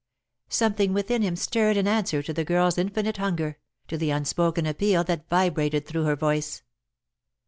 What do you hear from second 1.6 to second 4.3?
in answer to the girl's infinite hunger, to the